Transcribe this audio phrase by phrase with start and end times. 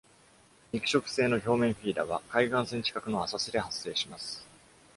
[0.73, 4.43] 肉食性の表面フィーダーは、海岸線近くの浅瀬で発生します。